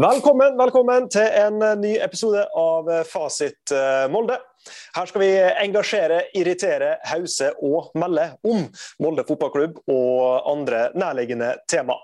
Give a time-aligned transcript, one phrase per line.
[0.00, 4.38] Velkommen, velkommen til en ny episode av Fasit eh, Molde.
[4.94, 5.28] Her skal vi
[5.60, 8.62] engasjere, irritere, hause og melde om
[9.04, 11.98] Molde fotballklubb og andre nærliggende tema.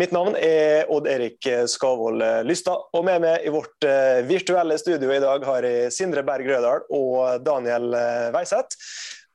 [0.00, 5.14] Mitt navn er Odd Erik Skavold Lystad, og med meg i vårt eh, virtuelle studio
[5.14, 7.92] i dag har jeg Sindre Berg Rødal og Daniel
[8.34, 8.74] Veiseth.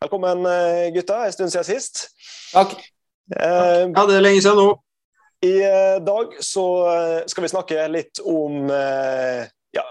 [0.03, 0.43] Velkommen,
[0.97, 1.23] gutta.
[1.29, 2.09] En stund siden sist.
[2.51, 2.75] Takk.
[2.75, 2.89] Takk.
[3.39, 4.73] ja, det er lenge siden nå.
[5.45, 9.45] I eh, dag så eh, skal vi snakke litt om eh,
[9.75, 9.83] ja,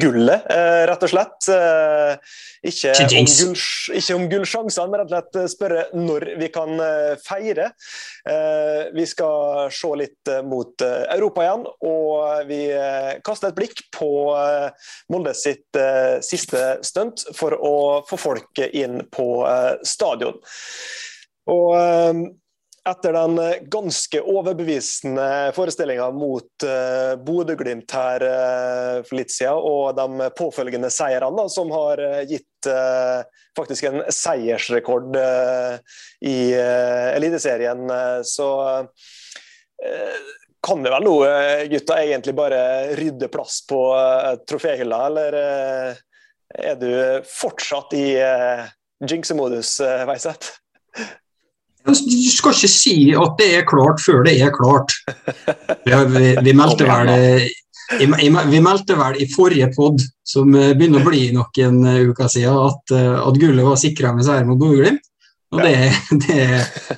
[0.00, 0.46] gullet,
[0.88, 1.48] rett og slett.
[2.64, 3.64] Ikke om, gull,
[3.98, 6.80] ikke om gullsjansene, men rett og slett spørre når vi kan
[7.20, 7.66] feire.
[8.94, 12.60] Vi skal se litt mot Europa igjen, og vi
[13.26, 14.12] kaster et blikk på
[15.12, 15.82] Molde sitt
[16.24, 17.76] siste stunt for å
[18.08, 19.28] få folk inn på
[19.84, 20.38] stadion.
[21.52, 22.32] Og
[22.88, 29.94] etter den eh, ganske overbevisende forestillinga mot uh, Bodø-Glimt her uh, for litt siden, og
[29.96, 32.48] de påfølgende seirene, som har gitt
[33.58, 35.16] faktisk en seiersrekord
[36.22, 37.90] i Eliteserien,
[38.22, 38.46] så
[40.62, 41.16] kan det vel nå,
[41.72, 42.62] gutta, egentlig bare
[43.00, 43.80] rydde plass på
[44.46, 45.38] troféhylla, eller
[46.70, 46.88] er du
[47.26, 48.06] fortsatt i
[49.10, 49.74] jinxemodus,
[50.06, 50.54] Veiseth?
[51.82, 51.94] Du
[52.30, 54.94] skal ikke si at det er klart før det er klart.
[55.86, 57.10] Vi, vi, vi meldte vel
[58.00, 62.30] i, vi meldte vel i forrige pod, som eh, begynner å bli noen eh, uker
[62.30, 65.02] siden, at, eh, at gullet var sikra med seier mot Bodø-Glimt.
[65.52, 65.74] Og det,
[66.22, 66.38] det,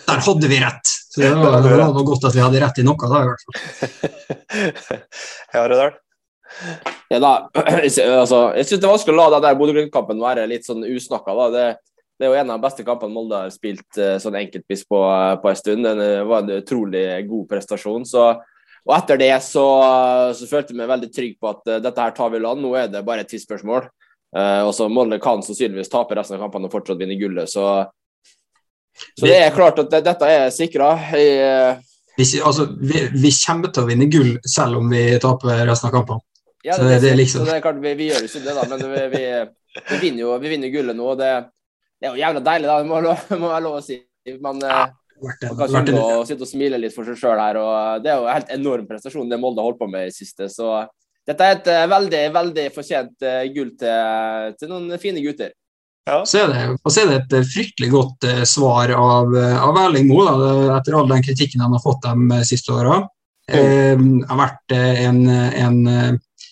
[0.05, 0.93] der hadde vi rett.
[1.11, 3.45] Så det var, det var godt at vi hadde rett i noe da, i hvert
[3.47, 5.01] fall.
[5.55, 5.97] Ja, Rødal?
[7.11, 7.33] Ja, da,
[8.21, 11.35] altså, jeg syns det er vanskelig å la den Bodø-Glimt-kampen være litt sånn usnakka.
[11.41, 11.67] da, det
[12.19, 15.01] det er jo en av de beste kampene Molde har spilt uh, sånn enkeltvis på,
[15.43, 15.89] på en stund.
[15.99, 18.07] Det var en utrolig god prestasjon.
[18.07, 18.29] Så,
[18.85, 19.65] og etter det så,
[20.39, 22.63] så følte jeg meg veldig trygg på at uh, dette her tar vi land.
[22.63, 23.89] Nå er det bare et tidsspørsmål.
[24.35, 27.51] Uh, og så Molde kan sannsynligvis tape resten av kampene og fortsatt vinne gullet.
[27.51, 27.67] Så,
[29.19, 30.93] så det er klart at det, dette er sikra.
[31.11, 35.97] Vi, altså, vi, vi, kommer til å vinne gull selv om vi taper resten av
[35.99, 36.23] kampene.
[36.65, 37.43] Ja, det, det, liksom...
[37.45, 40.37] det er klart, vi, vi gjør jo ikke det, da, men vi, vi, vinner jo
[40.41, 41.11] vi vinner gullet nå.
[41.13, 41.33] og det
[42.05, 42.77] det er jo jævla deilig, da.
[42.83, 42.99] Det må,
[43.41, 43.97] må være lov å si.
[44.45, 47.57] Man, ja, eh, man kan unngå å sitte og smile litt for seg sjøl her.
[47.57, 50.13] og Det er jo en helt enorm prestasjon det Molde har holdt på med i
[50.13, 50.51] siste.
[50.53, 50.83] så
[51.25, 55.55] dette er et eh, veldig veldig fortjent uh, gull til, til, noen fine gutter.
[56.05, 56.19] Ja.
[56.29, 60.11] Så er det, og så er det et fryktelig godt uh, svar av, av Erling
[60.11, 60.35] Moe,
[60.77, 63.01] etter all den kritikken han har fått de siste åra.
[63.49, 63.57] Mm.
[63.57, 65.81] Uh, har vært en, en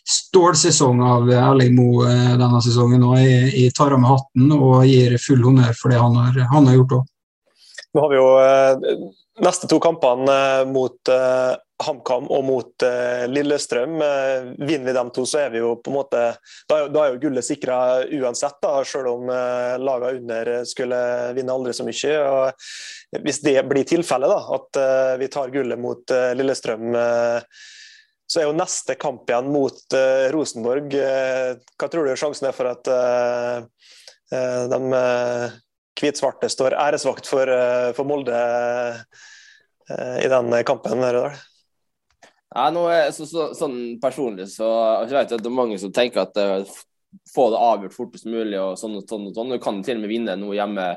[0.09, 3.05] stålsesong av Erling Moe eh, denne sesongen.
[3.07, 6.71] og Jeg, tar av meg hatten og gir full honnør for det han har, han
[6.71, 7.11] har gjort òg.
[7.93, 8.95] Nå har vi jo eh,
[9.45, 11.13] neste to kampene eh, mot
[11.83, 12.85] HamKam og mot
[13.27, 13.97] Lillestrøm.
[14.63, 16.21] vinner vi dem to, så er vi jo på en måte
[16.71, 19.27] Da, da er jo gullet sikra uansett, da, selv om
[19.83, 21.01] lagene under skulle
[21.35, 22.13] vinne aldri så mye.
[22.23, 24.79] og Hvis det blir tilfellet, at
[25.19, 26.95] vi tar gullet mot Lillestrøm
[28.27, 30.95] så er jo neste kamp igjen mot uh, Rosenborg.
[30.95, 33.65] Uh, hva tror du sjansen er for at uh,
[34.73, 34.81] de
[36.01, 37.51] hvitsvarte står æresvakt for,
[37.93, 38.39] for Molde
[39.93, 41.05] i den kampen?
[41.05, 41.37] Rødal?
[42.57, 44.71] Nei, nå er, så, så, sånn Personlig så
[45.05, 46.41] jeg vet at det er mange som tenker at
[47.35, 48.59] få det avgjort fortest mulig.
[48.59, 49.29] og sånn og sånn.
[49.29, 49.53] og sånn.
[49.53, 50.89] Du kan til og med vinne noe hjemme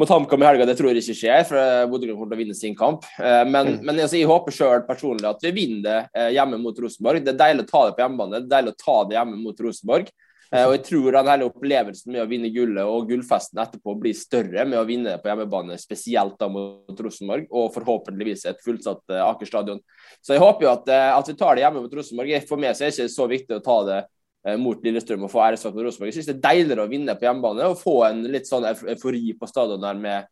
[0.00, 0.66] mot HamKam i helga.
[0.66, 3.06] Det tror jeg ikke skjer, for Bodø kommer til å vinne sin kamp.
[3.20, 3.80] Eh, men, mm.
[3.86, 7.24] men altså, jeg håper sjøl personlig at vi vinner det eh, hjemme mot Rosenborg.
[7.24, 9.40] Det er deilig å ta det på hjemmebane, det er deilig å ta det hjemme
[9.40, 10.10] mot Rosenborg.
[10.54, 14.16] Eh, og jeg tror den hele opplevelsen med å vinne gullet og gullfesten etterpå blir
[14.18, 19.50] større med å vinne på hjemmebane, spesielt da mot Rosenborg, og forhåpentligvis et fullsatt Aker
[19.50, 19.82] stadion.
[20.22, 22.34] Så jeg håper jo at, at vi tar det hjemme mot Rosenborg.
[22.50, 24.02] For meg så er det ikke så viktig å ta det
[24.60, 26.10] mot Lillestrøm og få æresvakt med Rosenborg.
[26.10, 29.32] Jeg synes det er deiligere å vinne på hjemmebane og få en litt sånn eufori
[29.38, 30.26] på stadion der med,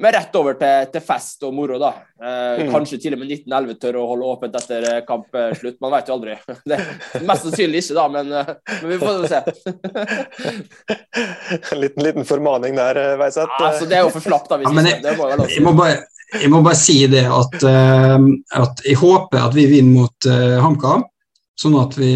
[0.00, 1.90] med rett over til, til, fest og moro, da.
[2.22, 2.70] Eh, mm.
[2.72, 5.80] Kanskje til og med 1911 tør å holde åpent etter eh, kampslutt.
[5.82, 6.38] Man vet jo aldri.
[6.70, 9.42] Det er mest sannsynlig ikke, da, men, eh, men vi får se.
[11.74, 13.60] en liten, liten formaning der, Veiseth.
[13.60, 14.60] Altså, det er jo for slapt, da.
[14.62, 16.00] Hvis ja, jeg, må jeg, jeg, må bare,
[16.38, 18.18] jeg, må bare, si det at, uh,
[18.62, 21.08] at jeg håper at vi vinner mot uh, HamKam
[21.58, 22.12] sånn at vi,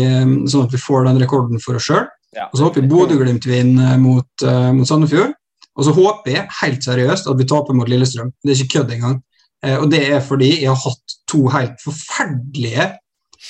[0.50, 2.06] sånn at vi får den rekorden for oss sjøl.
[2.34, 2.48] Ja.
[2.50, 5.34] Og så håper vi Bodø-Glimt vinner mot, uh, mot Sandefjord.
[5.74, 8.32] Og så håper jeg helt seriøst at vi taper mot Lillestrøm.
[8.42, 9.20] Det er ikke kødd engang.
[9.64, 12.88] Uh, og det er fordi jeg har hatt to helt forferdelige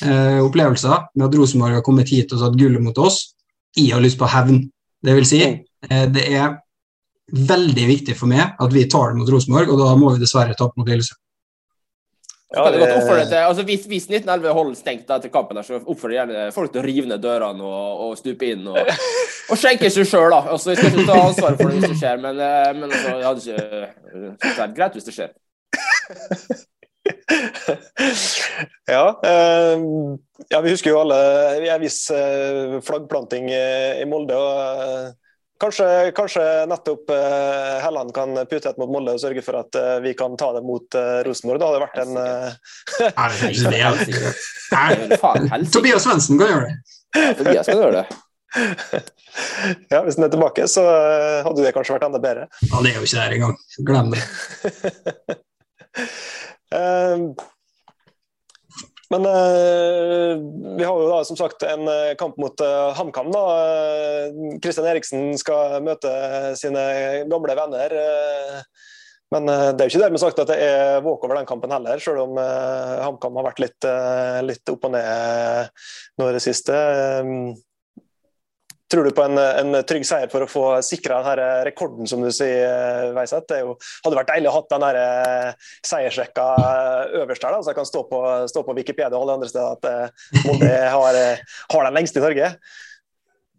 [0.05, 3.23] uh, opplevelser med at Rosenborg har kommet hit og satt gullet mot oss.
[3.77, 4.63] Jeg har lyst på hevn.
[5.05, 5.41] Det vil si,
[5.85, 6.55] det er
[7.35, 10.55] veldig viktig for meg at vi tar det mot Rosenborg, og da må vi dessverre
[10.57, 11.19] tape mot Lillestrøm.
[12.55, 12.79] Ja, det...
[13.29, 16.81] til, altså hvis, hvis 1911 holder stengt etter kampen, der, så oppfordrer gjerne folk til
[16.83, 18.77] å rive ned dørene og, og stupe inn og,
[19.51, 20.33] og skjenke seg sjøl.
[20.37, 23.09] Altså, jeg skal ikke ta ansvaret for det hvis det skjer, men, eh, men altså,
[23.11, 23.41] det hadde
[24.39, 25.31] ikke vært greit hvis det skjer.
[28.95, 29.77] ja, eh,
[30.53, 31.19] ja, vi husker jo alle
[31.59, 34.37] en viss eh, flaggplanting i Molde.
[34.39, 34.49] og
[35.61, 40.03] Kanskje, kanskje nettopp uh, Helland kan putte et mot Molde og sørge for at uh,
[40.03, 41.61] vi kan ta det mot uh, Rosenborg.
[41.63, 42.51] Det hadde vært en uh...
[45.75, 46.75] Tobias Svendsen kan gjøre det.
[47.15, 48.07] Ja, Tobias kan gjøre det.
[49.95, 50.83] ja, Hvis den er tilbake, så
[51.47, 52.45] hadde det kanskje vært enda bedre.
[52.75, 53.55] Han er jo ikke der engang.
[53.87, 54.23] Glem det.
[59.15, 60.37] Men eh,
[60.79, 63.31] vi har jo da som sagt en uh, kamp mot eh, HamKam.
[63.31, 63.43] da.
[64.63, 66.11] Kristian Eriksen skal møte
[66.59, 66.83] sine
[67.31, 67.95] gamle venner.
[69.35, 72.23] men det er jo ikke dermed sagt at det er walkover den kampen heller, selv
[72.23, 73.87] om HamKam har vært litt,
[74.47, 75.73] litt opp og ned
[76.21, 76.77] nå i det siste.
[78.93, 81.23] Tror du på en, en, trygg seier for å få sikra
[81.65, 83.47] rekorden, som du sier, Veiseth?
[83.49, 86.49] Det jo, hadde vært deilig å ha den eh, seiersrekka
[87.23, 88.21] øverst her, da, så jeg kan stå på,
[88.53, 92.21] stå på Wikipedia og alle andre steder at eh, Molde har, eh, har, den lengste
[92.21, 92.53] i Norge.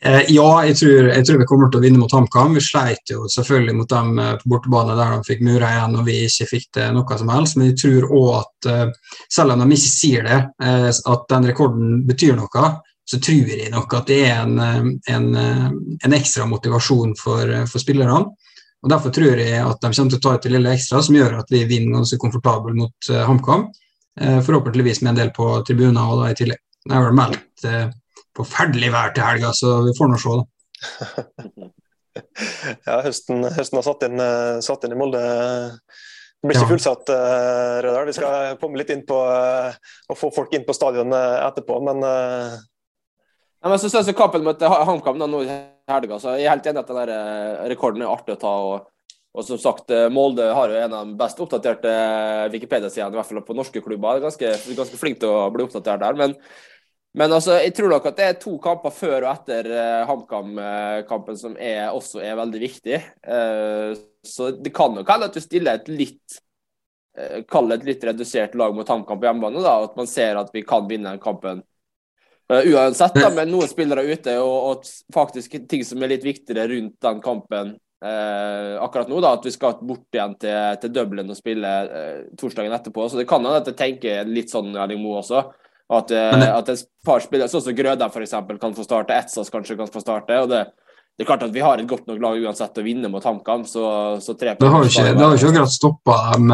[0.05, 2.53] Ja, jeg tror, jeg tror, vi kommer til å vinne mot HamKam.
[2.59, 6.19] Vi sleit jo selvfølgelig mot dem på bortebane der de fikk mura igjen og vi
[6.27, 7.57] ikke fikk det noe som helst.
[7.57, 8.67] Men jeg tror òg at
[9.33, 12.67] selv om de ikke sier det, at den rekorden betyr noe,
[13.05, 18.31] så tror jeg nok at det er en, en, en ekstra motivasjon for, for, spillerne.
[18.81, 21.17] og Derfor tror jeg at de kommer til å ta ut det lille ekstra som
[21.17, 23.67] gjør at vi vinner ganske komfortabelt mot uh, HamKam.
[24.17, 26.61] Uh, forhåpentligvis med en del på tribuner og da i tillegg.
[26.85, 27.85] Det er vel meldt uh,
[28.37, 31.69] forferdelig vær til helga, så vi får nå se, da.
[32.89, 34.21] ja, høsten, høsten, har satt inn,
[34.65, 35.21] satt inn i Molde.
[36.41, 37.09] Det blir ikke fullsatt,
[37.85, 38.09] Rødal.
[38.09, 42.03] Vi skal komme litt inn på å få folk inn på stadionet etterpå, men
[43.65, 45.53] ja, men så synes jeg Kampen mot HamKam nå i
[45.89, 48.51] helga, så jeg er helt enig at den der eh, rekorden er artig å ta.
[48.61, 53.15] og, og som sagt, eh, Molde har jo en av de best oppdaterte eh, Wikipedia-sidene,
[53.15, 54.21] i hvert fall på norske klubber.
[54.21, 56.21] Ganske, ganske flink til å bli oppdatert der.
[56.21, 56.37] men
[57.15, 59.69] men altså, jeg tror nok at det er to kamper før og etter
[60.03, 62.97] HamKam-kampen som er, også er veldig viktig.
[64.27, 66.35] Så det kan nok hende at du stiller et litt
[67.47, 69.63] Kall et litt redusert lag mot HamKam på hjemmebane.
[69.63, 71.63] da, At man ser at vi kan vinne den kampen
[72.49, 76.95] uansett, da, med noen spillere ute og, og, faktisk ting som er litt viktigere rundt
[77.01, 77.73] den kampen
[78.05, 82.23] uh, akkurat nå, da, at vi skal bort igjen til, til Dublin og spille uh,
[82.37, 83.07] torsdagen etterpå.
[83.09, 85.47] Så det kan hende at jeg tenker litt sånn Erling Moe også.
[85.85, 88.31] At, at et par spillere, sånn som Grødem f.eks.,
[88.61, 89.13] kan få starte.
[89.13, 90.39] Etsas kanskje kan få starte.
[90.41, 90.65] og det
[91.15, 93.61] det er klart at Vi har et godt nok lag uansett å vinne mot HamKam.
[93.63, 93.85] så,
[94.19, 96.49] så tre Det har jo ikke, ikke akkurat stoppa dem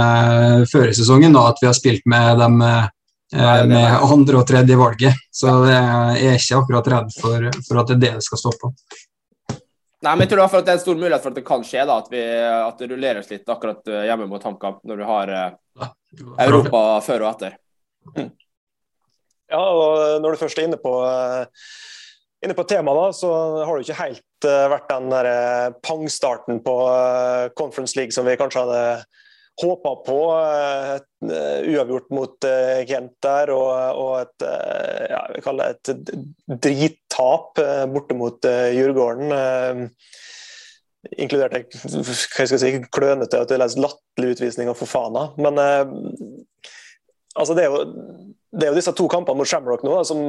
[0.69, 2.89] før i sesongen da, at vi har spilt med dem Eh,
[3.31, 5.21] med andre- og tredje valget.
[5.31, 8.51] Så jeg er ikke akkurat redd for, for, at det er det det skal stå
[8.59, 8.71] på.
[10.01, 11.81] Nei, men jeg tror at det er en stor mulighet for at det kan skje,
[11.85, 15.33] da, at, vi, at det rulleres litt akkurat eh, hjemme mot HamKam, når du har
[15.35, 15.91] uh,
[16.41, 17.59] Europa før og etter.
[18.15, 18.31] Mm.
[19.51, 20.95] Ja, og når du først er inne på,
[22.41, 23.29] inne på temaet, så
[23.61, 25.29] har det ikke helt uh, vært den der
[25.85, 26.75] pangstarten på
[27.59, 28.81] Conference League som vi kanskje hadde
[29.59, 30.17] håpa på
[30.95, 32.47] et uh, uavgjort mot
[32.89, 36.13] Kent der, og, og et uh, ja, vi kaller det et
[36.67, 39.87] drittap borte mot Djurgården.
[41.17, 45.27] inkludert hva skal si, klønete og latterlig utvisning av Fofana.
[45.41, 45.59] Men
[47.35, 47.83] altså det, er jo,
[48.53, 50.23] det, er jo, disse to kampene mot Shamrock nå som,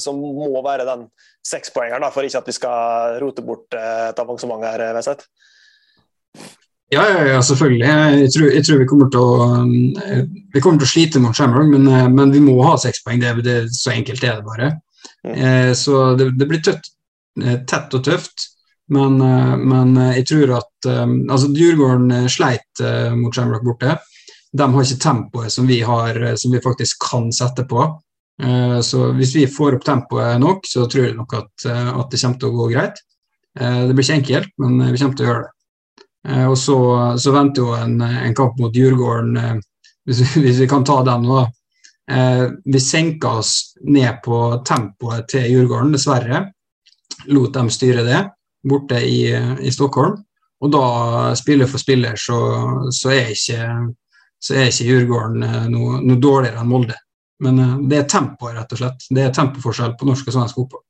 [0.00, 1.08] som må være den
[1.44, 4.86] sekspoengeren for ikke at vi skal rote bort et avansement her.
[4.96, 5.28] Veseth.
[6.88, 7.84] Ja, ja, ja, selvfølgelig.
[7.84, 9.48] Jeg tror, jeg tror, vi kommer til å
[10.00, 10.22] eh,
[10.54, 13.20] vi kommer til å slite mot Shamrock, men, eh, men, vi må ha seks poeng.
[13.20, 14.70] Det, det, så enkelt er det bare.
[15.28, 16.88] Eh, så det, det blir tøtt,
[17.68, 18.48] tett og tøft.
[18.88, 19.18] Men,
[19.68, 22.80] men jeg tror at altså Djurgården sleit
[23.12, 23.98] mot Shamrock borte.
[24.56, 27.84] De har ikke tempoet som vi har, som vi faktisk kan sette på.
[28.80, 32.40] Så hvis vi får opp tempoet nok, så tror jeg nok at, at det kommer
[32.40, 33.04] til å gå greit.
[33.52, 35.57] Det blir ikke enkelt, men vi kommer til å gjøre det.
[36.28, 36.78] Eh, og så,
[37.18, 39.54] så venter jo en, en, kamp mot Djurgården, eh,
[40.06, 41.44] hvis, hvis, vi kan ta den nå.
[42.10, 46.44] Eh, vi senka oss ned på tempoet til Djurgården, dessverre.
[47.32, 48.24] Lot dem styre det
[48.68, 49.22] borte i,
[49.60, 50.18] i Stockholm.
[50.58, 50.84] Og da,
[51.38, 52.36] spiller for spiller, så,
[52.90, 53.66] så, er, ikke,
[54.42, 56.96] så er ikke Djurgården noe, noe dårligere enn Molde.
[57.46, 59.06] Men det er tempoet, rett og slett.
[59.14, 60.82] Det er tempoforskjell på norsk og svensk fotball.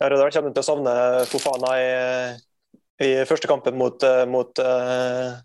[0.00, 0.94] Ja, Rødal kommer til å savne
[1.28, 1.90] Fofana i
[3.00, 5.38] i første kampen mot, eh, mot uh,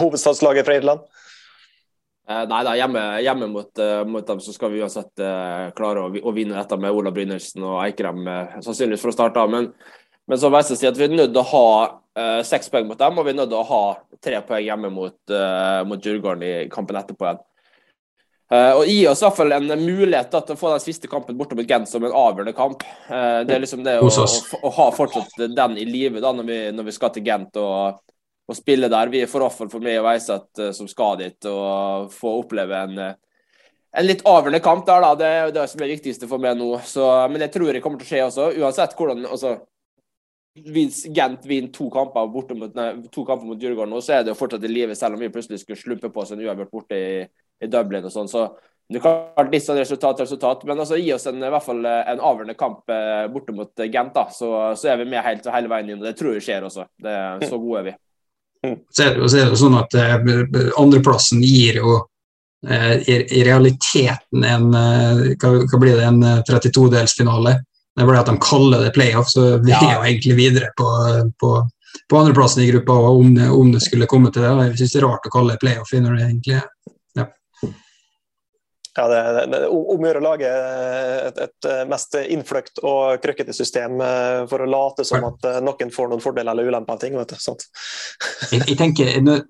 [0.00, 1.04] hovedstadslaget fra Irland?
[2.28, 6.06] Uh, nei da, hjemme, hjemme mot, uh, mot, dem så skal vi uansett uh, klare
[6.06, 8.22] å, å, vinne dette med Ola Brynildsen og Eikrem,
[8.62, 9.44] sannsynligvis for å starte.
[9.52, 9.72] Men,
[10.30, 13.16] men så Veise sier at vi er nødt til å ha seks poeng mot dem,
[13.16, 13.84] og vi er nødt til å ha
[14.20, 15.16] tre poeng hjemme mot,
[15.88, 17.38] mot Djurgården i kampen etterpå igjen.
[18.52, 21.38] Og gi oss i hvert fall en mulighet da, til å få den siste kampen
[21.38, 22.82] borte mot Gent som en avgjørende kamp.
[23.08, 26.42] det er liksom det å, å, ha fortsatt den i live når,
[26.76, 27.56] når, vi skal til Gent.
[27.56, 28.02] og
[28.52, 29.10] og, spille der.
[29.12, 32.84] Vi er for offer for meg og Veiseth uh, som skal dit, og få oppleve
[32.86, 35.04] en, en litt avgjørende kamp der.
[35.04, 36.72] da, Det er det som er det viktigste for meg nå.
[36.86, 39.58] Så, men jeg tror det kommer til å skje også, uansett hvordan altså,
[40.52, 44.36] Gent vinner to kamper borte mot, nei, to kamper mot Djurgården, så er det jo
[44.36, 47.22] fortsatt i live, selv om vi plutselig skulle slumpe på oss en uavgjort borte i,
[47.62, 48.30] i Dublin og sånn.
[48.30, 48.50] så
[48.92, 51.84] det kan være litt sånn resultat, resultat, men altså, gi oss en, i hvert fall
[51.88, 55.46] eh, en avgjørende kamp eh, borte mot Gent, da, så, så, er vi med helt,
[55.54, 56.00] hele veien inn.
[56.02, 56.86] og Det tror jeg skjer også.
[57.00, 57.14] Det,
[57.48, 57.94] så gode er vi.
[58.92, 60.16] Så er, det, jo sånn at eh,
[60.78, 61.96] andreplassen gir jo
[62.68, 67.56] eh, i, i, realiteten en eh, hva, hva, blir det, en 32-delsfinale.
[67.92, 70.86] Det er bare at de kaller det playoff, så vi er jo egentlig videre på,
[71.40, 71.56] på,
[72.08, 74.52] på andreplassen i gruppa om, om, det skulle komme til det.
[74.70, 76.70] Jeg syns det er rart å kalle det playoff når det egentlig er
[78.92, 84.02] ja, det, det, om å gjøre å lage et, et, mest innfløkt og krøkkete system
[84.04, 87.16] eh, for å late som at eh, noen får noen fordeler eller ulemper av ting.
[87.16, 87.66] vet du,
[88.52, 89.46] jeg, jeg, tenker, når,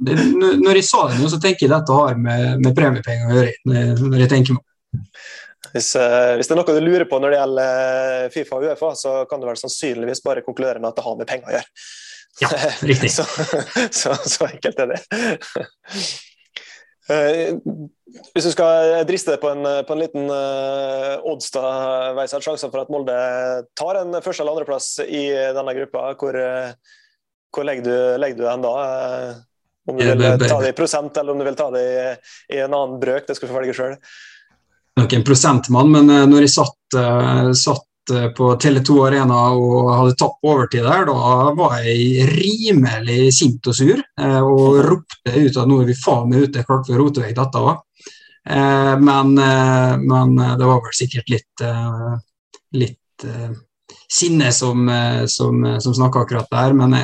[0.62, 3.86] når, jeg sa det nå, så tenker jeg dette har med, med premiepenger å gjøre.
[4.04, 4.68] når jeg tenker meg
[5.72, 8.90] hvis, eh, hvis, det er noe du lurer på når det gjelder Fifa og Uefa,
[8.98, 11.86] så kan du vel sannsynligvis bare konkludere med at det har med penger å gjøre.
[12.40, 12.50] Ja,
[12.82, 13.10] riktig.
[13.16, 13.24] så,
[13.90, 15.00] så, så, enkelt er det.
[17.08, 21.62] Hvis du skal driste deg på en, på en liten uh, odds, da,
[22.18, 23.16] Veisert, sjansen for at Molde
[23.78, 25.24] tar en første- eller andreplass i
[25.56, 26.38] denne gruppa, hvor,
[27.50, 28.74] hvor legger, du, legger du den da?
[29.90, 32.04] Om du vil ta det i prosent, eller om du vil ta det i,
[32.54, 33.96] i en annen brøk, det skal du få velge sjøl.
[35.00, 37.00] Nok en prosentmann, men når jeg satt,
[37.58, 37.88] satt
[38.36, 44.02] på Tele2 Arena og hadde tapt overtid der, da var jeg rimelig sint og sur.
[44.18, 47.36] Og ropte ut at nå er vi faen meg ute, klart for å rote vekk
[47.38, 47.78] dette òg.
[48.48, 52.14] Eh, men, eh, men, det var vel sikkert litt, eh,
[52.72, 52.98] litt
[54.12, 54.88] sinne som,
[55.26, 56.72] som, som snakka akkurat der.
[56.74, 56.96] Men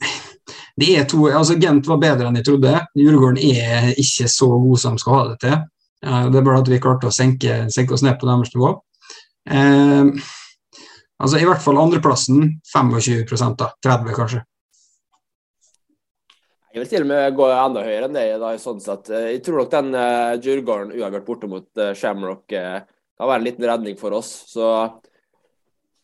[0.80, 2.74] det er to, altså Gent var bedre enn jeg trodde.
[2.98, 5.56] Djurgården er ikke så god som de skal ha det til.
[6.06, 8.74] Det er bare at vi klarte å senke, senke oss ned på deres nivå.
[9.46, 10.26] Eh,
[11.22, 13.72] altså I hvert fall andreplassen 25 da.
[13.86, 14.42] 30 kanskje.
[16.76, 18.26] Jeg vil til og med gå enda høyere enn det.
[18.42, 19.08] Da, sånn sett.
[19.08, 22.82] Jeg tror nok den uh, Djurgården uavgjort borte mot uh, Shamrock uh,
[23.16, 24.28] kan være en liten redning for oss.
[24.50, 24.66] Så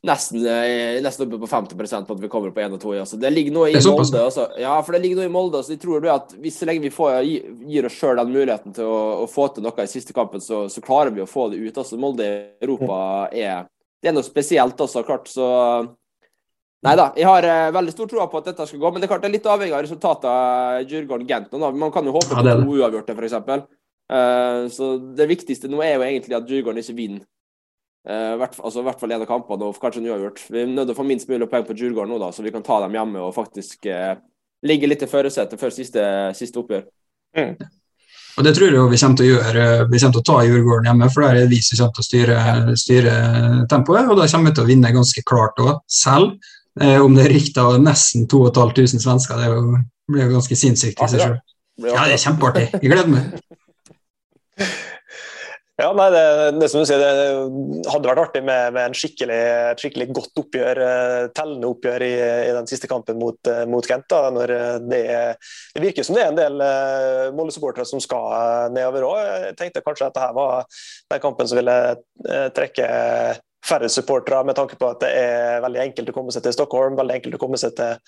[0.07, 2.95] nesten, uh, nesten oppe på 50% på at vi kommer på 1 og 2.
[3.05, 3.19] Altså.
[3.23, 4.25] Det ligger noe i Molde.
[4.25, 4.49] Altså.
[4.61, 5.63] Ja, for det ligger noe i Molde.
[5.63, 7.21] Så jeg tror at hvis så lenge vi får,
[7.71, 10.65] gir oss sjøl den muligheten til å, å, få til noe i siste kampen, så,
[10.73, 11.77] så, klarer vi å få det ut.
[11.77, 13.69] Altså, Molde i Europa er
[14.03, 15.31] det er noe spesielt også, klart.
[15.31, 15.47] Så
[16.83, 19.07] Nei da, jeg har uh, veldig stor tro på at dette skal gå, men det
[19.07, 21.53] er klart det er litt avhengig av resultatet av Djurgården-Gent.
[21.79, 23.37] Man kan jo håpe ja, på to uavgjorte, f.eks.
[23.39, 23.61] Uh,
[24.17, 27.23] eh, så det viktigste nå er jo egentlig at Djurgården ikke vinner.
[28.03, 30.41] Uh, hvert, altså, I hvert fall en av kampene, og kanskje en uavgjort.
[30.51, 32.55] Vi er nødt til å få minst mulig poeng på Djurgården nå, da, så vi
[32.55, 34.17] kan ta dem hjemme og faktisk uh,
[34.67, 36.89] ligge litt i førersetet før siste, siste oppgjør.
[37.39, 37.55] Mm.
[38.33, 39.69] Og Det tror jeg vi kommer til å gjøre.
[39.93, 42.03] Vi kommer til å ta Djurgården hjemme, for der er det vi som kommer til
[42.03, 42.41] å styre,
[42.81, 43.15] styre
[43.71, 44.09] tempoet.
[44.09, 46.39] Og da kommer vi til å vinne ganske klart òg, selv
[46.81, 51.09] Eh, om det er rykter av nesten 2500 svensker, det, blir jo ganske sinnssykt i
[51.13, 51.35] seg sjøl.
[51.83, 52.65] Ja, det er kjempeartig.
[52.79, 53.35] Jeg gleder meg.
[55.83, 56.27] Ja, nei, det,
[56.61, 59.39] det, som du sier, det hadde vært artig med, med skikkelig,
[59.81, 62.11] skikkelig, godt oppgjør, eh, tellende oppgjør i,
[62.47, 64.07] i den siste kampen mot, eh, mot Kent.
[64.13, 64.53] Da, når
[64.87, 65.01] det,
[65.75, 69.19] det, virker som det er en del uh, Molde-supportere som skal nedover òg.
[69.49, 71.79] Jeg tenkte kanskje at dette var den kampen som ville
[72.55, 72.89] trekke
[73.67, 76.99] færre supportere, med tanke på at det er veldig enkelt å komme seg til Stockholm,
[76.99, 77.99] veldig enkelt å komme seg til,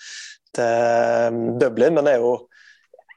[0.55, 1.97] til Dublin.
[1.97, 2.37] Men det er jo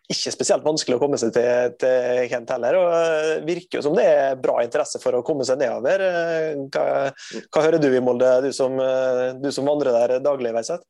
[0.09, 2.79] ikke spesielt vanskelig å komme seg til, til Kent heller.
[2.81, 6.03] og uh, virker jo som det er bra interesse for å komme seg nedover.
[6.03, 6.87] Uh, hva,
[7.53, 10.55] hva hører du i Molde, du som, uh, du som vandrer der daglig?
[10.57, 10.85] Veiseth?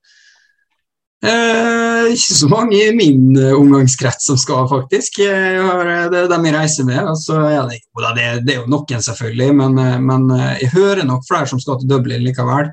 [1.19, 5.19] Eh, ikke så mange i min omgangskrets som skal, faktisk.
[5.27, 5.73] Eh,
[6.13, 7.01] det er dem jeg reiser med.
[7.11, 10.29] Altså, ja, det, er jo noen, selvfølgelig, men, men,
[10.61, 12.71] jeg hører nok flere som skal til Dublin likevel.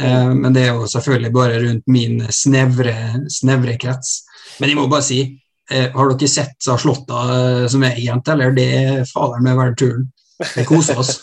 [0.00, 2.94] Eh, men det er jo selvfølgelig bare rundt min snevre,
[3.32, 4.22] snevre krets.
[4.60, 8.54] Men jeg må bare si, eh, har dere sett så Slåtta som er jente, eller?
[8.56, 10.08] Det er fader meg verdt turen.
[10.54, 11.18] Vi koser oss.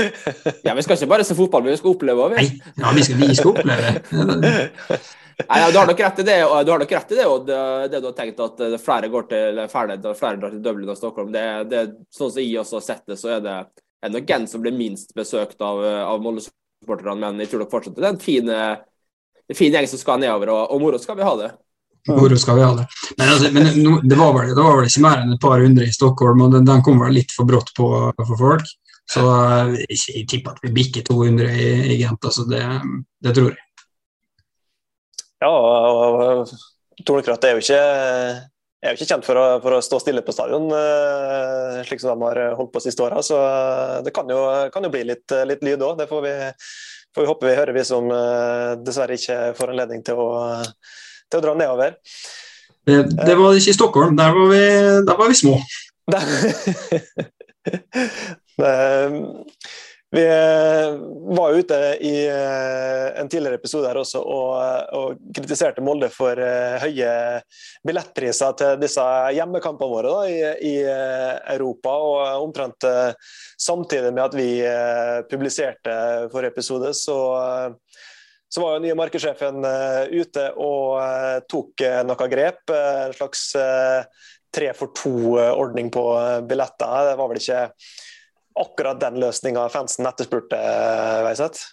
[0.66, 2.38] ja, Vi skal ikke bare se fotball, vi skal oppleve òg.
[2.78, 3.92] Ja, vi skal, vi skal oppleve.
[5.40, 7.46] Nei, Du har nok rett i det, og du har nok rett i det, og
[7.48, 7.60] det,
[7.92, 11.32] det du har tenkt at flere går til flere, flere drar til Dublin og Stockholm.
[11.34, 13.56] Det, det, sånn som jeg også har sett det, så er det
[14.00, 17.98] er nok en som blir minst besøkt av, av Molde-supporterne, men jeg tror nok fortsatt
[17.98, 21.26] det er en fin, en fin gjeng som skal nedover, og, og moro skal vi
[21.26, 21.50] ha det.
[22.08, 22.86] Moro skal vi ha det.
[23.18, 23.66] Men, altså, men
[24.08, 26.54] det, var vel, det, var vel, ikke mer enn et par hundre i Stockholm, og
[26.54, 28.70] den, den kom vel litt for brått på for folk.
[29.10, 29.24] Så
[29.90, 32.22] jeg tipper at vi bikker 200 i, i Gent.
[32.24, 32.62] Altså det,
[33.24, 33.66] det tror jeg.
[35.40, 36.52] Ja, og
[37.06, 40.34] Tornekrat er jo ikke, er jo ikke kjent for å, for å, stå stille på
[40.36, 43.22] stadion, eh, slik som de har holdt på siste åra.
[43.24, 43.38] Så
[44.04, 44.40] det kan jo,
[44.74, 45.96] kan jo bli litt, litt lyd òg.
[45.98, 46.34] Det får vi,
[47.16, 50.30] får vi håpe vi hører, vi som eh, dessverre ikke får anledning til å,
[51.30, 51.90] til å dra nedover.
[52.86, 54.64] Det, det, var ikke i Stockholm, der var vi,
[55.06, 55.54] der var vi små.
[60.12, 60.94] Vi eh,
[61.36, 64.56] var ute i eh, en tidligere episode her også og,
[64.98, 67.12] og kritiserte Molde for eh, høye
[67.86, 69.04] billettpriser til disse
[69.36, 70.74] hjemmekampene våre da, i, i,
[71.54, 71.94] Europa.
[71.94, 72.82] Og omtrent
[73.54, 74.48] samtidig med at vi
[75.30, 75.94] publiserte
[76.32, 77.20] forrige episode, så,
[78.50, 79.62] så var jo nye markedssjefen
[80.10, 82.72] ute og tok noen grep.
[82.74, 83.44] En slags
[84.50, 86.02] tre for to-ordning på
[86.50, 87.12] billetter.
[87.12, 87.60] Det var vel ikke
[88.60, 90.58] akkurat den løsninga fansen etterspurte,
[91.26, 91.68] Veiseth?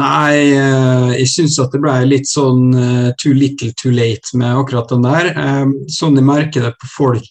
[0.00, 4.56] Nei, eh, jeg syns at det ble litt sånn eh, too little too late med
[4.62, 5.28] akkurat den der.
[5.36, 7.28] Eh, sånn jeg merker det på folk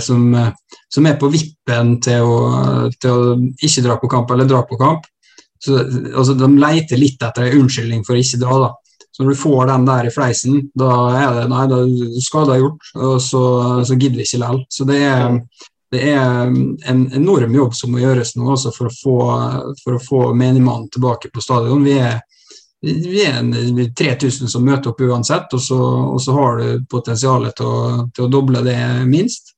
[0.00, 0.22] som,
[0.88, 2.38] som er på vippen til å,
[2.96, 5.04] til å, ikke dra på kamp eller dra på kamp.
[5.60, 5.76] Så,
[6.16, 8.60] altså, de leter litt etter en unnskyldning for å ikke dra.
[8.64, 8.70] da.
[9.10, 11.80] Så når du får den der i fleisen, da er det nei, da
[12.24, 13.42] skada gjort, og så,
[13.84, 14.62] så gidder vi ikke likevel.
[14.72, 15.36] Så det er,
[15.92, 19.18] det er en enorm jobb som må gjøres nå også for, å få,
[19.82, 21.84] for å få menigmannen tilbake på stadion.
[21.84, 22.20] Vi er,
[22.80, 23.52] vi er en,
[23.98, 25.80] 3000 som møter opp uansett, og så,
[26.14, 27.80] og så har du potensialet til å,
[28.14, 28.78] til å, doble det
[29.10, 29.56] minst.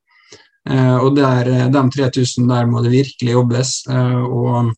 [0.66, 3.77] Eh, og der, de 3000 der må det virkelig jobbes.
[3.92, 4.72] Eh, og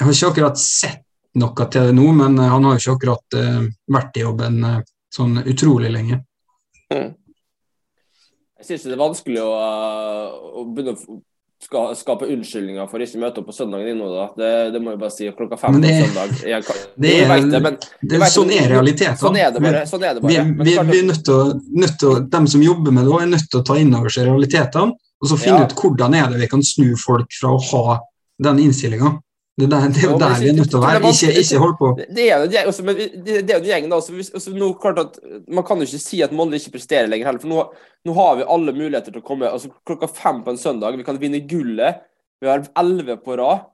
[0.00, 1.02] jeg har ikke akkurat sett
[1.40, 4.78] noe til det nå, men han har jo ikke akkurat uh, vært i jobben uh,
[5.12, 6.22] sånn utrolig lenge.
[6.90, 7.10] Mm.
[8.60, 9.50] Jeg syns det er vanskelig å,
[10.60, 14.24] å begynne å skape unnskyldninger for ikke å møte opp på søndagen din nå, da.
[14.36, 15.28] Det, det, må jeg bare si.
[15.36, 16.34] Klokka fem på søndag.
[16.48, 19.20] Jeg, det er, det, men, det, sånn er realiteten.
[19.20, 19.84] Sånn er det bare.
[19.88, 20.32] Sånn er det bare.
[20.48, 23.32] Vi, vi, vi, er nødt til, nødt til å, De som jobber med det, er
[23.36, 25.68] nødt til å ta inn over seg realitetene og så finne ja.
[25.68, 27.98] ut hvordan er det vi kan snu folk fra å ha
[28.40, 29.18] den innstillinga.
[29.58, 31.00] Det, der, det er jo der vi er nødt til å være.
[31.10, 31.88] Ikke, ikke hold på.
[32.00, 35.18] Det er jo også, men det, er jo gjengen, hvis, altså, nå, klart at
[35.50, 37.42] Man kan jo ikke si at Molde ikke presterer lenger heller.
[37.42, 37.64] for nå,
[38.08, 40.96] nå, har vi alle muligheter til å komme altså klokka fem på en søndag.
[40.96, 42.00] Vi kan vinne gullet.
[42.40, 43.66] Vi har elleve på rad.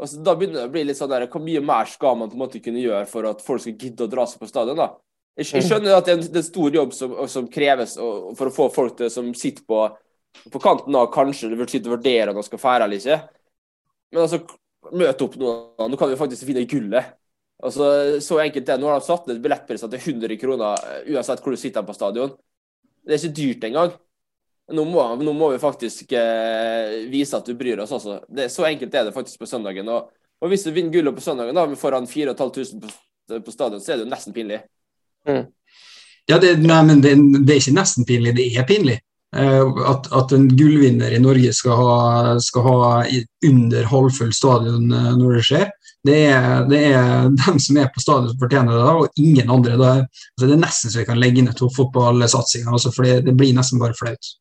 [0.00, 2.38] Altså, da begynner det å bli litt sånn der, Hvor mye mer skal man på
[2.38, 4.78] en måte kunne gjøre for at folk skal gidde å dra seg på stadion?
[4.78, 4.94] da?
[5.36, 7.98] Jeg, jeg skjønner at det er, en, det er en stor jobb som, som kreves
[7.98, 9.82] for å få folk til, som sitter på,
[10.52, 13.20] på kanten av kanskje vil sitte og vurdere om de skal fære eller ikke.
[14.10, 14.40] Men altså,
[14.96, 15.54] møte opp nå.
[15.90, 17.16] Nå kan vi faktisk finne gullet.
[17.60, 18.78] Altså, så enkelt det.
[18.80, 21.96] Nå har de satt ned billettpriser til 100 kroner eh, uansett hvor du sitter på
[21.96, 22.32] stadion.
[23.04, 23.92] Det er ikke dyrt engang.
[24.70, 28.20] Nå må, nå må vi faktisk eh, vise at du bryr oss også.
[28.30, 29.88] Det, så enkelt er det faktisk på søndagen.
[29.92, 33.92] Og, og hvis du vinner gullet på søndagen da, foran 4500 på, på stadion, så
[33.92, 34.62] er det jo nesten pinlig.
[35.28, 35.44] Mm.
[36.30, 39.00] Ja, det, nei, men det, det, er ikke nesten pinlig, det er pinlig.
[39.36, 41.98] Eh, at, at, en gullvinner i Norge skal ha,
[42.42, 42.78] skal ha
[43.46, 45.66] under halvfull stadion eh, når det skjer.
[46.06, 49.76] Det er, det er dem som er på stadion som fortjener det, og ingen andre.
[49.78, 53.36] Det altså det er nesten så vi kan legge ned toppfotballsatsinga, altså for det, det,
[53.38, 54.32] blir nesten bare flaut.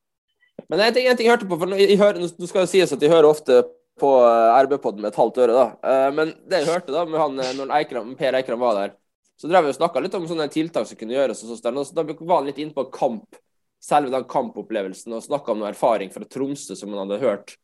[0.69, 2.93] Men en ting, en ting jeg hørte på, for jeg hører, Nå skal det sies
[2.93, 3.61] at jeg hører ofte
[3.99, 6.07] på eh, RB-podden med et halvt øre, da.
[6.15, 8.97] Men det jeg hørte da med han, når Eikram, Per Eikram var der,
[9.39, 11.45] så drev vi og snakka litt om sånne tiltak som kunne gjøres.
[11.45, 13.37] og så Da var han litt inne på kamp
[13.83, 17.55] selve den kampopplevelsen og snakka om noe erfaring fra Tromsø som han hadde hørt.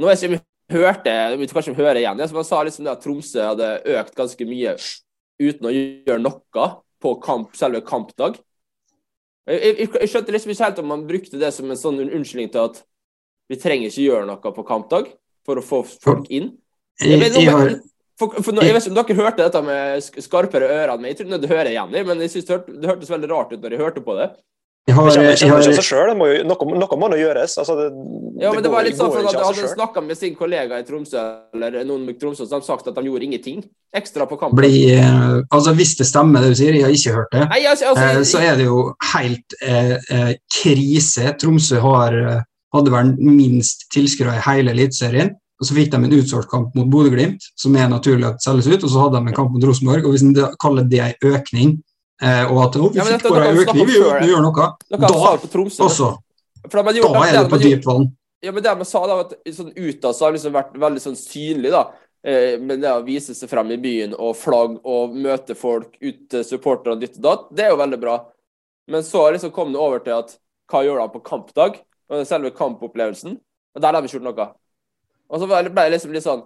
[0.00, 0.40] Nå er ikke
[0.72, 4.46] hørte, vi kanskje hører igjen, ja, han sa liksom det at Tromsø hadde økt ganske
[4.48, 4.76] mye
[5.42, 6.70] uten å gjøre noe
[7.02, 8.38] på kamp, selve kampdag.
[9.50, 12.52] Jeg, jeg, jeg, skjønte liksom ikke helt om han brukte det som en sånn unnskyldning
[12.54, 12.82] til at
[13.50, 15.10] vi trenger ikke gjøre noe på kampdag
[15.46, 16.52] for å få folk inn.
[17.02, 17.80] Jeg, vet, noe,
[18.20, 21.24] for, for, jeg vet ikke om dere hørte dette med skarpere ører enn meg, jeg
[21.24, 23.74] tror det hører igjen men jeg synes det, hørte, det hørtes veldig rart ut når
[23.74, 24.28] jeg hørte på det.
[24.82, 26.10] Jeg har, det kommer ikke av seg sjøl.
[26.18, 27.52] Noe, må nå gjøres.
[27.62, 27.84] Altså, det,
[28.42, 30.86] ja, men det, det var litt sånn for at Hadde snakka med sin kollega i
[30.86, 31.22] Tromsø,
[31.54, 33.60] eller noen med Tromsø, så hadde sagt at de gjorde ingenting
[33.94, 34.58] ekstra på kampen.
[34.58, 37.60] Bli, eh, altså Hvis det stemmer det du sier, jeg har ikke hørt det, Nei,
[37.70, 38.80] altså, altså, eh, så er det jo
[39.12, 41.30] helt eh, eh krise.
[41.38, 42.42] Tromsø har, eh,
[42.74, 45.30] hadde vel minst tilskuere i hele Eliteserien.
[45.62, 48.82] Og Så fikk de en utsolgt kamp mot Bodø-Glimt, som er naturlig at selges ut.
[48.82, 50.08] Og så hadde de en kamp mot Rosenborg.
[50.08, 51.76] og Hvis en kaller det en økning
[52.22, 53.96] og at oh, vi ja, fikk bare en uten vi
[54.30, 54.66] gjør noe.
[54.88, 55.12] Da
[55.86, 56.12] også.
[56.70, 58.10] Da er det på dypt vann.
[58.42, 61.18] Ja, men det man sa da, at sånn Utad så har liksom vært veldig sånn
[61.18, 61.82] synlig, da.
[62.26, 66.42] Eh, men det å vise seg frem i byen og flagg og møte folk, ute
[66.46, 68.16] supportere og ditt og datt, det er jo veldig bra.
[68.90, 70.34] Men så liksom kom det over til at
[70.70, 71.78] hva gjør de på kampdag?
[72.12, 73.38] Og selve kampopplevelsen.
[73.72, 74.48] Og der har vi ikke gjort noe.
[75.32, 76.42] Og så ble det liksom litt sånn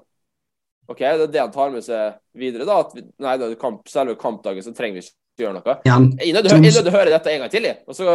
[0.86, 2.82] OK, det er det han tar med seg videre, da.
[2.84, 5.74] At nei, det er kamp, selve kampdagen så trenger vi ikke gjøre noe.
[5.84, 7.68] Jeg er nødt til å høre dette en gang til.
[7.92, 8.06] Så,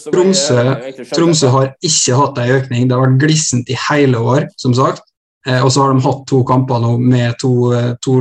[0.00, 0.58] så Tromsø,
[1.14, 2.88] Tromsø har ikke hatt en økning.
[2.88, 5.06] Det har vært glissent i hele år, som sagt.
[5.48, 8.20] Eh, og så har de hatt to kamper nå med to, eh, to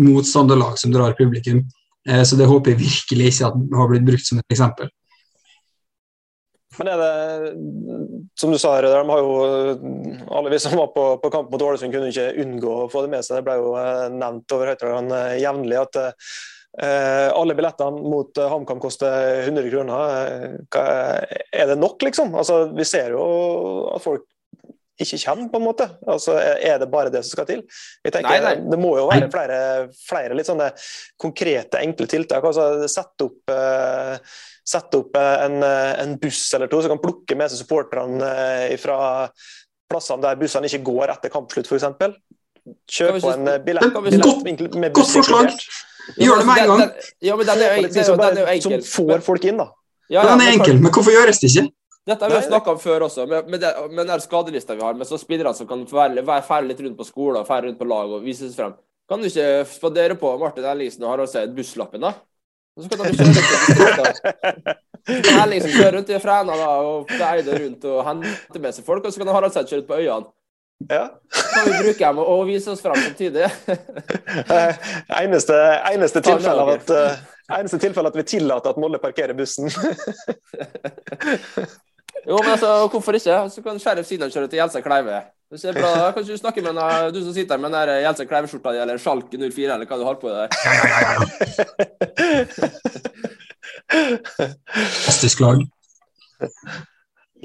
[0.00, 1.60] motstanderlag som drar publikum.
[2.08, 4.88] Eh, så det håper jeg virkelig ikke at har blitt brukt som et eksempel.
[6.74, 7.50] Men er det,
[8.40, 9.34] som du sa, de har jo,
[10.34, 13.12] alle vi som var på, på kamp mot Ålesund, kunne ikke unngå å få det
[13.12, 13.38] med seg.
[13.38, 13.76] Det ble jo
[14.16, 20.14] nevnt over høyttalerne jevnlig at Eh, alle billettene mot eh, HamKam koster 100 kroner.
[20.74, 22.34] Eh, er det nok, liksom?
[22.34, 23.26] Altså, vi ser jo
[23.94, 24.26] at folk
[24.98, 25.86] ikke kommer, på en måte.
[26.06, 27.62] Altså, er det bare det som skal til?
[28.02, 28.72] Jeg tenker, nei, nei.
[28.72, 29.60] Det må jo være flere,
[30.02, 30.70] flere litt sånne
[31.20, 32.46] konkrete, enkle tiltak.
[32.50, 37.52] Altså, Sette opp, eh, sett opp en, en, buss eller to som kan plukke med
[37.52, 38.30] seg supporterne
[38.80, 38.98] fra
[39.92, 42.14] plassene der bussene ikke går etter kampslutt, f.eks.
[42.88, 45.66] Kjøp på en billett, billett med buss inkludert.
[46.20, 46.92] Gjør det med en gang.
[47.24, 48.82] Ja, men den er, jo, liksom den er jo enkel.
[48.84, 49.70] Som får folk inn, da.
[50.10, 51.70] Ja, ja, den er enkel, men hvorfor gjøres det ikke?
[52.04, 54.96] Dette har vi snakka om før også, med, med, det, med den skadelista vi har,
[54.98, 58.12] med så spillere som kan ferde litt rundt på skolen og ferde rundt på lag
[58.12, 58.74] og vise seg frem.
[59.08, 62.12] Kan du ikke spandere på Martin Ellingsen og Harald Seid busslappen, da?
[62.76, 63.32] Og så kan de kjøre
[63.96, 64.70] rundt
[65.46, 69.12] Ellingsen kjører rundt i Fræna da, og Eide rundt og henter med seg folk, og
[69.12, 70.28] så kan Harald Seid kjøre ut på øyene.
[70.88, 71.20] Ja.
[71.54, 73.44] Kan vi bruke dem og vise oss fram samtidig?
[75.22, 75.54] eneste,
[75.92, 77.12] eneste tilfelle av at uh,
[77.58, 79.66] eneste tilfelle at vi tillater at Molle parkerer bussen.
[82.28, 83.36] jo, men altså, hvorfor ikke?
[83.54, 85.16] Så kan Sheriff Sinan kjøre til Jelsa Kleive.
[85.54, 85.90] Det er bra.
[86.02, 86.06] da.
[86.16, 86.80] Kan du snakke med en,
[87.14, 90.16] du som sitter med den Jelsa Kleive-skjorta di, eller Sjalk 04, eller hva du har
[90.20, 90.48] på deg der?
[93.94, 95.58] Fantastisk lag.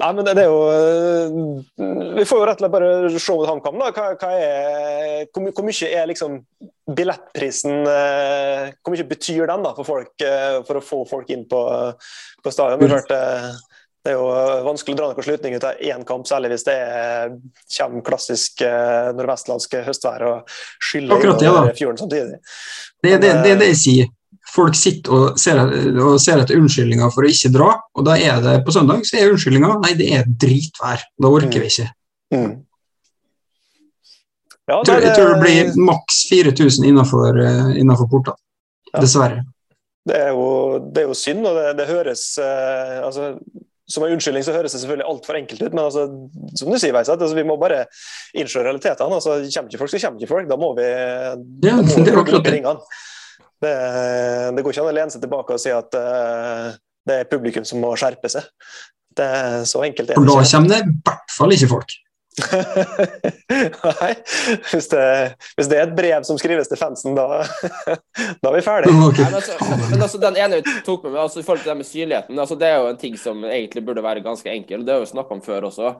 [0.00, 3.36] Nei, men det, det, er jo eh, Vi får jo rett og slett bare se
[3.36, 3.80] mot HamKam.
[3.80, 3.90] da.
[3.96, 6.38] Hva, hva er, hvor, hvor, mye er liksom
[7.00, 11.44] billettprisen eh, Hvor mye betyr den da for folk eh, for å få folk inn
[11.50, 11.64] på,
[12.44, 12.80] på stadion?
[12.82, 13.20] Vi hørte
[14.00, 14.28] det er jo
[14.64, 17.34] vanskelig å dra noen slutning ut av én kamp, særlig hvis det er,
[17.74, 22.38] kommer klassisk nordvestlandsk høstvær og skyller over fjorden samtidig.
[23.04, 24.08] Det er det, det, det jeg sier
[24.54, 25.60] folk sitter og ser,
[26.02, 29.20] og ser etter unnskyldninger for å ikke dra, og da er det på søndag så
[29.20, 31.06] er unnskyldninga nei, det er dritvær.
[31.20, 31.88] Da orker vi ikke.
[32.34, 32.50] Mm.
[34.70, 38.38] Ja, det, jeg tror det blir maks 4000 innenfor, uh, innenfor portene.
[38.92, 39.00] Ja.
[39.02, 39.42] Dessverre.
[40.06, 43.34] Det er, jo, det er, jo, synd, og det, det høres eh, altså,
[43.84, 46.06] Som en unnskyldning så høres det selvfølgelig altfor enkelt ut, men altså,
[46.56, 47.84] som du sier, Veisat, altså, vi må bare
[48.32, 49.18] innse realitetene.
[49.18, 50.48] Altså, kommer ikke folk, så kommer ikke folk.
[50.50, 53.00] Da må vi, ja, da må vi bruke ringene.
[53.60, 53.72] Det,
[54.56, 56.70] det, går ikke an å lene seg tilbake og si at uh,
[57.08, 58.46] det er publikum som må skjerpe seg.
[59.16, 61.98] Det er så enkelt For da kommer det i hvert fall ikke folk.
[63.50, 64.12] Nei,
[64.70, 65.02] hvis det,
[65.58, 67.42] hvis det, er et brev som skrives til fansen, da,
[68.42, 68.94] da er vi ferdige.
[69.10, 69.26] Okay.
[69.26, 69.56] Nei, men, altså,
[69.90, 72.56] men altså, den ene vi tok med, altså, i forhold til det med synligheten, altså,
[72.60, 74.86] det er jo en ting som egentlig burde være ganske enkel.
[74.86, 75.94] Det har vi snakka om før også.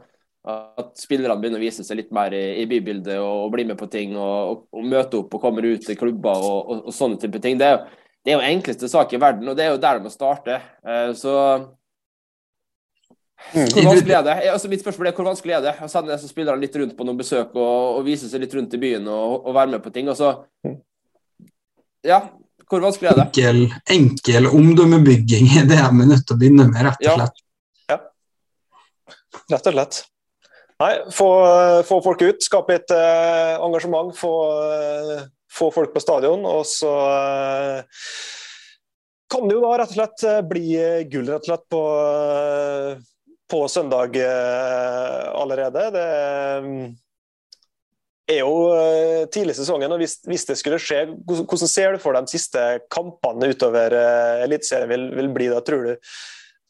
[0.49, 3.77] At spillerne begynner å vise seg litt mer i, i bybildet og, og bli med
[3.77, 7.21] på ting og, og, og, møte opp og kommer ut til klubber og, og sånne
[7.21, 7.59] type ting.
[7.61, 9.99] Det er, jo, det er jo enkleste sak i verden, og det er jo der
[9.99, 10.57] det må starte.
[10.81, 11.35] Uh, så
[13.53, 13.67] mm.
[13.75, 14.37] hvor vanskelig er det?
[14.55, 17.05] Altså, mitt spørsmål er hvor vanskelig er det å sende disse spillerne litt rundt på
[17.09, 20.09] noen besøk og, vise seg litt rundt i byen og, være med på ting?
[20.09, 20.39] Og så
[22.09, 22.23] Ja,
[22.71, 23.27] hvor vanskelig er det?
[23.29, 23.61] Enkel,
[23.93, 27.45] enkel omdømmebygging er det vi er nødt til å begynne med, rett og slett.
[27.91, 27.99] Ja.
[27.99, 28.01] ja.
[29.53, 30.01] Rett og slett.
[30.81, 31.29] Nei, få,
[31.85, 34.33] få, folk ut, skape et eh, engasjement, få,
[34.65, 36.47] eh, få, folk på stadion.
[36.49, 38.01] Og så eh,
[39.31, 40.71] kan det jo da rett og slett eh, bli
[41.13, 45.85] gull rett og slett på, eh, på søndag eh, allerede.
[45.93, 46.09] Det
[48.39, 52.15] er jo tidlig i sesongen, og hvis, hvis, det skulle skje, hvordan ser du for
[52.15, 53.97] deg de siste kampene utover
[54.47, 56.13] Eliteserien vil, vil bli da, tror du?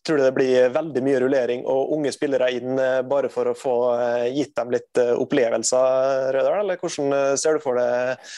[0.07, 3.57] Tror du det blir veldig mye rullering og unge spillere inn eh, bare for å
[3.57, 6.63] få eh, gitt dem litt eh, opplevelser, Rødal?
[6.63, 8.33] Eller hvordan ser du for deg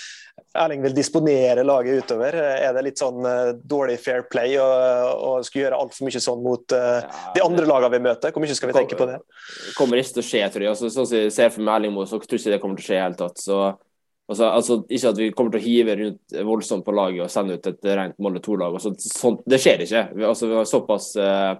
[0.58, 2.34] Erling vil disponere laget utover?
[2.34, 3.20] Er det litt sånn
[3.68, 4.64] dårlig fair play å
[5.12, 8.32] og skulle gjøre altfor mye sånn mot de andre lagene vi møter?
[8.32, 9.18] Hvor mye skal vi tenke på det?
[9.20, 10.72] Det kommer ikke til å skje, tror jeg.
[10.72, 12.80] Altså, sånn som jeg ser for meg Erling Moe, så tror jeg ikke det kommer
[12.80, 13.44] til å skje i det hele tatt.
[13.44, 13.60] Så
[14.30, 17.58] Altså, altså, Ikke at vi kommer til å hive rundt voldsomt på laget og sende
[17.58, 18.78] ut et rent Molde 2-lag.
[18.78, 20.04] Altså, sånt, det skjer ikke.
[20.14, 21.56] Vi, altså, vi har såpass uh,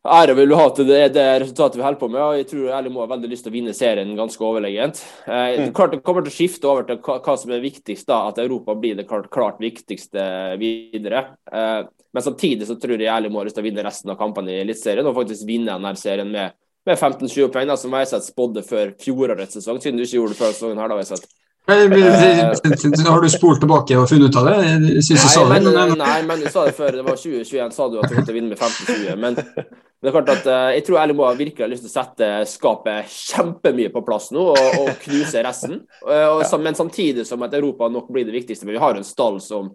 [0.00, 2.22] ære vil du ha til det, det, resultatet vi holder på med.
[2.22, 5.02] og Jeg tror ærlig må ha veldig lyst til å vinne serien ganske overlegent.
[5.26, 5.74] Uh, mm.
[5.76, 8.40] klart Det kommer til å skifte over til hva, hva som er viktigst, da, at
[8.40, 10.24] Europa blir det klart, klart viktigste
[10.62, 11.26] videre.
[11.50, 11.82] Uh,
[12.14, 14.54] men samtidig så tror jeg ærlig må ha lyst til å vinne resten av kampene
[14.54, 16.56] i Eliteserien og faktisk vinne denne serien med,
[16.88, 20.16] med 15-20 poeng, da, som jeg har sett spådde før fjorårets sesong, siden du ikke
[20.16, 20.80] gjorde det før sesongen.
[20.80, 21.28] her da, jeg sett.
[21.70, 24.56] Har du spolt tilbake og funnet ut av det?
[24.64, 25.60] Jeg synes nei, sa det.
[25.68, 26.96] Men, nei, men du sa det før.
[26.96, 29.20] Det var 2021, sa du at du kom til å vinne med 15-20.
[29.20, 31.94] Men det er klart at uh, jeg tror Erling Moe virkelig har lyst til å
[31.94, 35.82] sette skapet kjempemye på plass nå og, og knuse resten.
[36.08, 36.58] Og, og.
[36.64, 38.66] Men samtidig som at Europa nok blir det viktigste.
[38.66, 39.70] Men vi har en stall som,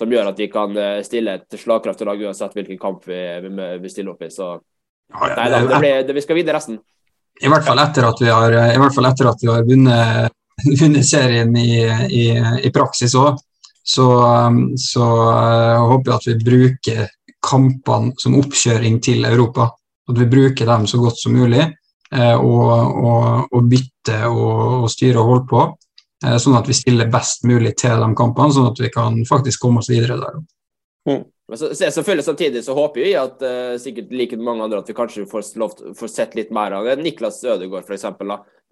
[0.00, 3.68] som gjør at vi kan eh, stille et slagkraftig lag uansett hvilken kamp vi, vi,
[3.84, 4.32] vi stiller opp i.
[4.34, 4.56] Så
[5.12, 6.78] ja, ja, nei da, det blir, det, vi skal videre resten.
[7.42, 10.32] I hvert fall etter at vi har, i hvert fall etter at vi har vunnet
[10.80, 12.24] vunnet serien i, i,
[12.62, 13.38] i praksis òg.
[13.84, 17.08] Så, um, så jeg håper jeg at vi bruker
[17.44, 19.68] kampene som oppkjøring til Europa.
[20.08, 21.64] At vi bruker dem så godt som mulig,
[22.14, 22.70] uh, og,
[23.04, 25.66] og, og bytter og, og styrer og holder på.
[26.24, 29.66] Uh, sånn at vi stiller best mulig til de kampene, sånn at vi kan faktisk
[29.66, 30.40] komme oss videre der.
[31.10, 31.22] Mm.
[31.48, 34.96] Men så, selvfølgelig Samtidig så håper vi at uh, sikkert like mange andre at vi
[34.96, 36.96] kanskje får, lov, får sett litt mer av det.
[37.04, 38.06] Niklas Ødegaard f.eks.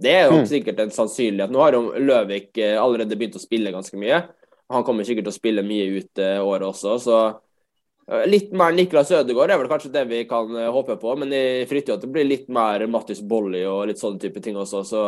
[0.02, 0.46] Det er jo mm.
[0.48, 1.52] sikkert en sannsynlighet.
[1.52, 4.22] Nå har jo Løvik uh, allerede begynt å spille ganske mye.
[4.72, 6.98] Han kommer sikkert til å spille mye ut uh, året også.
[7.02, 7.22] så
[8.26, 11.94] Litt mer Niklas Ødegaard er vel kanskje det vi kan håpe på, men jeg frykter
[11.94, 14.80] at det blir litt mer Mattis Bolli og litt sånne type ting også.
[14.84, 15.02] så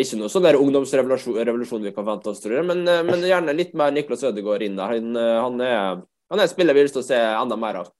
[0.00, 3.76] Ikke noe sånn der ungdomsrevolusjon vi kan vente oss, tror jeg, men, men gjerne litt
[3.78, 4.96] mer Niklas Ødegaard inn der.
[4.96, 6.00] Han, han er
[6.32, 7.90] han er en spiller vi har lyst til å se enda mer av.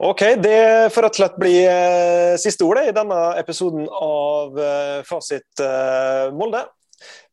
[0.00, 5.00] Ok, det får rett og slett bli eh, siste ordet i denne episoden av eh,
[5.04, 6.62] Fasit eh, Molde.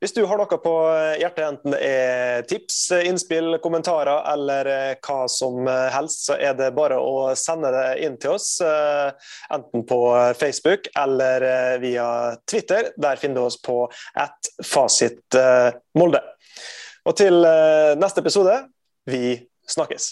[0.01, 0.73] Hvis du har noe på
[1.19, 4.69] hjertet, enten det er tips, innspill, kommentarer eller
[5.03, 8.61] hva som helst, så er det bare å sende det inn til oss.
[8.63, 9.99] Enten på
[10.39, 11.43] Facebook eller
[11.83, 12.07] via
[12.47, 12.93] Twitter.
[12.95, 13.81] Der finner du oss på
[14.15, 15.35] at fasit
[15.99, 16.23] Molde.
[17.07, 18.55] Og til eh, neste episode
[19.07, 19.37] vi
[19.71, 20.09] snakkes.